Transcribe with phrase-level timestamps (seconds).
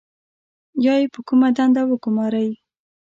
[0.85, 2.49] یا یې په کومه دنده وګمارئ.